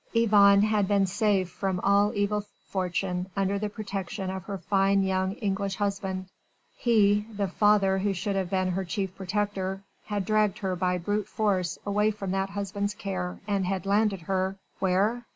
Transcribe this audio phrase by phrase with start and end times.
[0.15, 5.33] Yvonne had been safe from all evil fortune under the protection of her fine young
[5.33, 6.25] English husband;
[6.75, 11.27] he the father who should have been her chief protector had dragged her by brute
[11.27, 14.57] force away from that husband's care and had landed her...
[14.79, 15.23] where?...